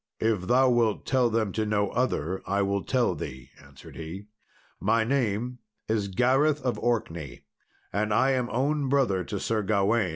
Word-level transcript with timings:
"If 0.19 0.47
thou 0.47 0.67
wilt 0.67 1.05
tell 1.05 1.29
them 1.29 1.51
to 1.51 1.63
no 1.63 1.91
other, 1.91 2.41
I 2.47 2.63
will 2.63 2.83
tell 2.83 3.13
thee," 3.13 3.51
answered 3.63 3.95
he. 3.97 4.25
"My 4.79 5.03
name 5.03 5.59
is 5.87 6.07
Gareth 6.07 6.59
of 6.63 6.79
Orkney, 6.79 7.41
and 7.93 8.11
I 8.11 8.31
am 8.31 8.49
own 8.49 8.89
brother 8.89 9.23
to 9.23 9.39
Sir 9.39 9.61
Gawain." 9.61 10.09